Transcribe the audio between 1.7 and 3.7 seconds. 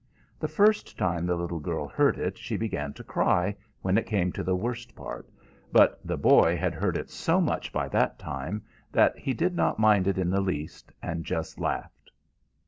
heard it she began to cry,